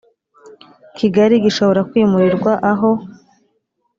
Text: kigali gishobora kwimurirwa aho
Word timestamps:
kigali 0.97 1.35
gishobora 1.45 1.81
kwimurirwa 1.89 2.51
aho 2.71 2.89